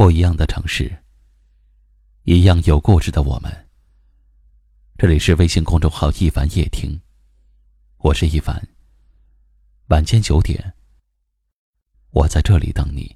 [0.00, 0.90] 不一样的城市，
[2.22, 3.52] 一样有故事的我们。
[4.96, 6.98] 这里是微信公众号“一凡夜听”，
[8.00, 8.66] 我是一凡。
[9.88, 10.72] 晚间九点，
[12.12, 13.14] 我在这里等你。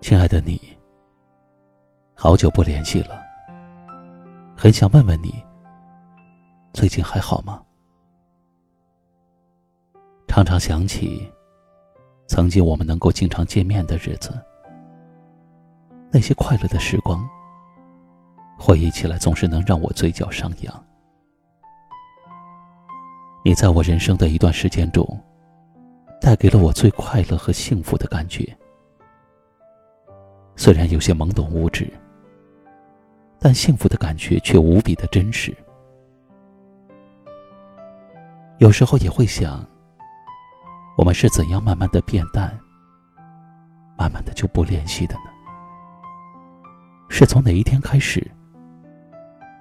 [0.00, 0.60] 亲爱的你，
[2.14, 3.25] 好久不联系了，
[4.66, 5.32] 很想问问你，
[6.72, 7.62] 最近还好吗？
[10.26, 11.32] 常常想起
[12.26, 14.32] 曾经我们能够经常见面的日子，
[16.10, 17.24] 那些快乐的时光，
[18.58, 20.84] 回忆起来总是能让我嘴角上扬。
[23.44, 25.06] 你在我人生的一段时间中，
[26.20, 28.44] 带给了我最快乐和幸福的感觉。
[30.56, 31.88] 虽然有些懵懂无知，
[33.38, 35.54] 但幸福的感觉却无比的真实。
[38.58, 39.64] 有时候也会想，
[40.96, 42.58] 我们是怎样慢慢的变淡，
[43.98, 45.30] 慢慢的就不联系的呢？
[47.08, 48.26] 是从哪一天开始，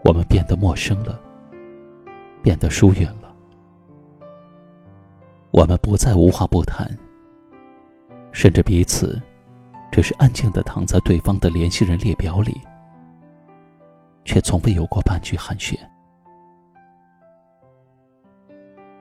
[0.03, 1.19] 我们变得陌生了，
[2.41, 3.35] 变得疏远了？
[5.52, 6.89] 我们不再无话不谈，
[8.31, 9.22] 甚至彼此。
[9.91, 12.59] 只是安静的躺在对方的联系人列表里，
[14.26, 15.80] 却从未有过半句寒暄。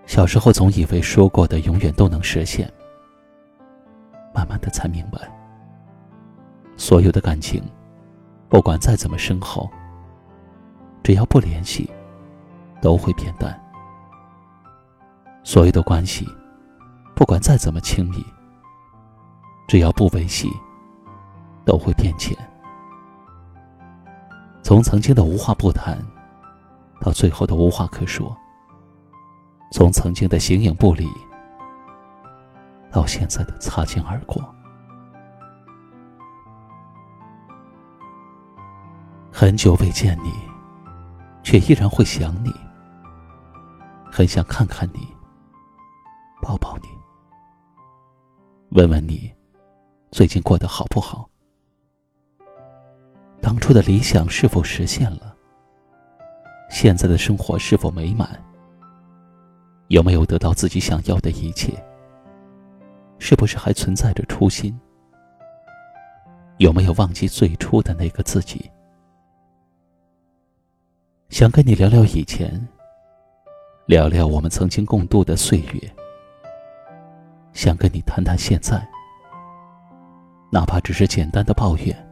[0.07, 2.73] 小时候总以为说过的永远都能实现，
[4.33, 5.19] 慢慢的才明白，
[6.77, 7.61] 所有的感情，
[8.49, 9.69] 不管再怎么深厚，
[11.03, 11.91] 只要不联系，
[12.81, 13.53] 都会变淡；
[15.43, 16.29] 所有的关系，
[17.17, 18.25] 不管再怎么亲密，
[19.67, 20.49] 只要不维系。
[21.67, 22.37] 都会变浅。
[24.65, 26.03] 从曾经的无话不谈，
[26.99, 28.35] 到最后的无话可说；
[29.71, 31.07] 从曾经的形影不离，
[32.91, 34.43] 到现在的擦肩而过。
[39.31, 40.33] 很久未见你，
[41.43, 42.51] 却依然会想你。
[44.11, 45.07] 很想看看你，
[46.41, 46.89] 抱抱你，
[48.71, 49.31] 问问你，
[50.11, 51.29] 最近过得好不好？
[53.45, 55.37] 当初的理想是否实现了？
[56.71, 58.43] 现在的生活是否美满？
[59.89, 61.71] 有没有得到自己想要的一切？
[63.19, 64.75] 是不是还存在着初心？
[66.57, 68.71] 有没有忘记最初的那个自己？
[71.29, 72.67] 想跟你聊聊以前，
[73.85, 75.95] 聊聊我们曾经共度的岁月。
[77.53, 78.83] 想跟你谈谈现在，
[80.51, 82.04] 哪怕只是简单的抱怨。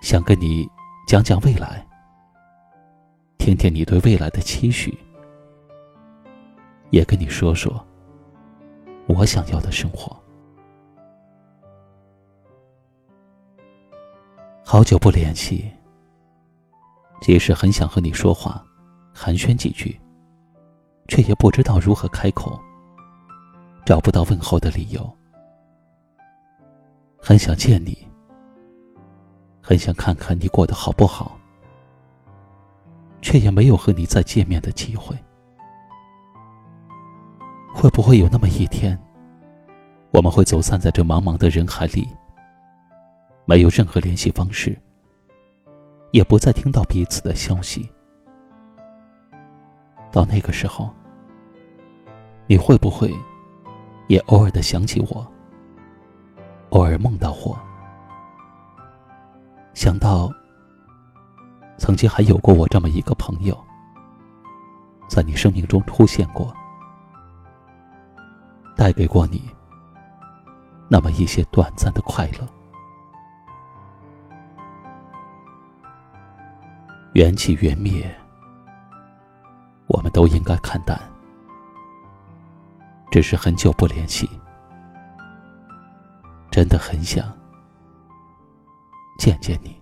[0.00, 0.68] 想跟你
[1.06, 1.86] 讲讲未来，
[3.38, 4.98] 听听你对未来的期许，
[6.90, 7.84] 也跟你说说
[9.06, 10.16] 我想要的生活。
[14.64, 15.70] 好久不联系，
[17.20, 18.64] 即使很想和你说话，
[19.12, 20.00] 寒暄几句，
[21.08, 22.58] 却也不知道如何开口，
[23.84, 25.08] 找不到问候的理由。
[27.20, 28.09] 很想见你。
[29.70, 31.38] 很想看看你过得好不好，
[33.22, 35.16] 却也没有和你再见面的机会。
[37.72, 39.00] 会不会有那么一天，
[40.10, 42.08] 我们会走散在这茫茫的人海里，
[43.44, 44.76] 没有任何联系方式，
[46.10, 47.88] 也不再听到彼此的消息？
[50.10, 50.90] 到那个时候，
[52.48, 53.14] 你会不会
[54.08, 55.24] 也偶尔的想起我，
[56.70, 57.56] 偶尔梦到我？
[59.80, 60.30] 想到，
[61.78, 63.58] 曾经还有过我这么一个朋友，
[65.08, 66.54] 在你生命中出现过，
[68.76, 69.48] 带给过你
[70.86, 72.46] 那么一些短暂的快乐。
[77.14, 78.14] 缘起缘灭，
[79.86, 81.00] 我们都应该看淡。
[83.10, 84.28] 只是很久不联系，
[86.50, 87.39] 真的很想。
[89.20, 89.78] 见见你。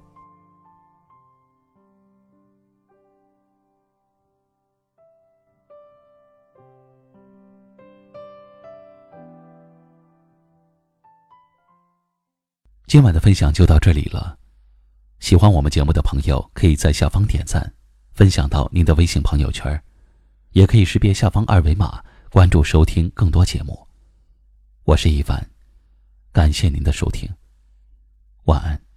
[12.89, 14.37] 今晚的分享就到这里了。
[15.21, 17.73] 喜欢我们节目的朋友，可以在下方点赞，
[18.15, 19.81] 分享到您的微信朋友圈，
[20.51, 23.87] 也可以识别下方二维码关注收听更多节目。
[24.83, 25.49] 我是一凡，
[26.33, 27.31] 感谢您的收听，
[28.47, 28.88] 晚安。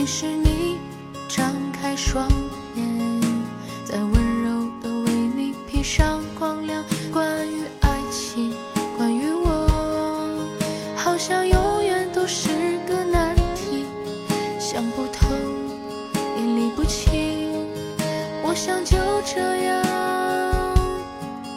[0.00, 0.78] 你是你，
[1.28, 2.26] 张开双
[2.74, 3.20] 眼，
[3.84, 6.82] 再温柔的为你披上光亮。
[7.12, 8.54] 关于爱情，
[8.96, 9.68] 关于我，
[10.96, 12.48] 好像永远都是
[12.88, 13.84] 个难题，
[14.58, 15.28] 想不透，
[16.34, 17.52] 也理不清。
[18.42, 18.96] 我想就
[19.26, 19.84] 这样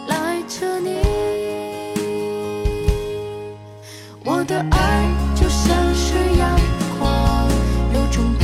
[0.09, 0.99] 赖着你，
[4.25, 6.32] 我的爱就像是。
[8.13, 8.42] 中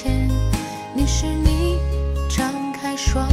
[0.00, 0.28] 前
[0.94, 1.76] 你是你
[2.28, 3.28] 张开双